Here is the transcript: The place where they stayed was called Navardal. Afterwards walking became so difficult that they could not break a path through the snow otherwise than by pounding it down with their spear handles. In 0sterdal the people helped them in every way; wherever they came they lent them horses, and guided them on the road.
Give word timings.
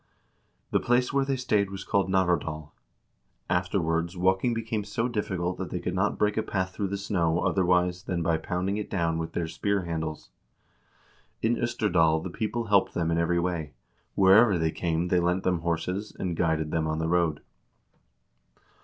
The 0.71 0.79
place 0.79 1.13
where 1.13 1.25
they 1.25 1.35
stayed 1.35 1.69
was 1.69 1.83
called 1.83 2.09
Navardal. 2.09 2.71
Afterwards 3.51 4.17
walking 4.17 4.51
became 4.51 4.83
so 4.83 5.07
difficult 5.07 5.59
that 5.59 5.69
they 5.69 5.79
could 5.79 5.93
not 5.93 6.17
break 6.17 6.37
a 6.37 6.41
path 6.41 6.73
through 6.73 6.87
the 6.87 6.97
snow 6.97 7.41
otherwise 7.41 8.01
than 8.01 8.23
by 8.23 8.37
pounding 8.37 8.77
it 8.77 8.89
down 8.89 9.19
with 9.19 9.33
their 9.33 9.47
spear 9.47 9.83
handles. 9.83 10.31
In 11.43 11.55
0sterdal 11.55 12.23
the 12.23 12.31
people 12.31 12.63
helped 12.63 12.95
them 12.95 13.11
in 13.11 13.19
every 13.19 13.39
way; 13.39 13.73
wherever 14.15 14.57
they 14.57 14.71
came 14.71 15.09
they 15.09 15.19
lent 15.19 15.43
them 15.43 15.59
horses, 15.59 16.15
and 16.19 16.35
guided 16.35 16.71
them 16.71 16.87
on 16.87 16.97
the 16.97 17.07
road. 17.07 17.41